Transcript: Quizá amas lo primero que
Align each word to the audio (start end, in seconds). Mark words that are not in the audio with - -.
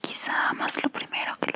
Quizá 0.00 0.50
amas 0.50 0.80
lo 0.82 0.88
primero 0.88 1.36
que 1.40 1.49